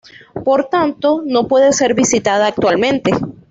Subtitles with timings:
[0.43, 3.11] Por tanto no puede ser visitada actualmente.